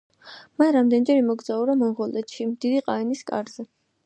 მან 0.61 0.71
რამდენიმეჯერ 0.75 1.19
იმოგზაურა 1.23 1.75
მონღოლეთში 1.83 2.49
დიდი 2.67 2.83
ყაენის 2.89 3.23
კარზე. 3.31 3.69